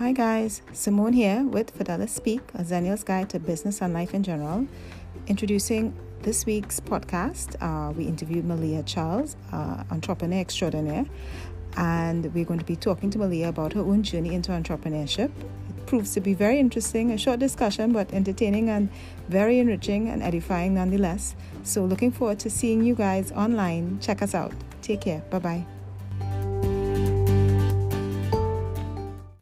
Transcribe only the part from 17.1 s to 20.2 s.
a short discussion, but entertaining and very enriching